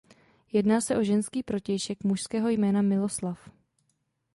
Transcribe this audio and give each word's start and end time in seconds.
Jedná 0.51 0.81
se 0.81 0.97
o 0.97 1.03
ženský 1.03 1.43
protějšek 1.43 2.03
mužského 2.03 2.49
jména 2.49 2.81
Miloslav. 2.81 3.49